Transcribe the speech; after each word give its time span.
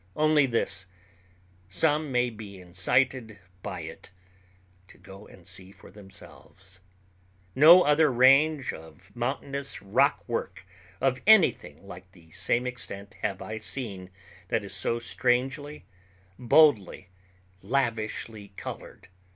Only 0.15 0.47
this: 0.47 0.87
some 1.69 2.11
may 2.11 2.31
be 2.31 2.59
incited 2.59 3.37
by 3.61 3.81
it 3.81 4.09
to 4.87 4.97
go 4.97 5.27
and 5.27 5.45
see 5.45 5.71
for 5.71 5.91
themselves. 5.91 6.79
No 7.53 7.83
other 7.83 8.11
range 8.11 8.73
of 8.73 9.15
mountainous 9.15 9.79
rock 9.79 10.27
work 10.27 10.65
of 10.99 11.21
anything 11.27 11.85
like 11.87 12.13
the 12.13 12.31
same 12.31 12.65
extent 12.65 13.13
have 13.21 13.43
I 13.43 13.59
seen 13.59 14.09
that 14.47 14.63
is 14.63 14.73
so 14.73 14.97
strangely, 14.97 15.85
boldly, 16.39 17.09
lavishly 17.61 18.53
colored. 18.57 19.07